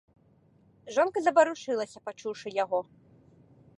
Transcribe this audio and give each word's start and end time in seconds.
Жонка 0.95 1.23
заварушылася, 1.27 2.01
пачуўшы 2.07 2.47
яго. 2.63 2.79